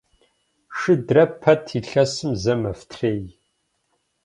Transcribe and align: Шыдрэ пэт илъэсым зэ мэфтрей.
Шыдрэ 0.77 1.23
пэт 1.41 1.63
илъэсым 1.77 2.31
зэ 2.41 2.53
мэфтрей. 2.61 3.23